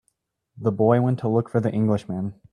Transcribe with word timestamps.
The 0.57 0.71
boy 0.71 0.99
went 0.99 1.19
to 1.19 1.27
look 1.27 1.47
for 1.47 1.59
the 1.59 1.69
Englishman. 1.71 2.33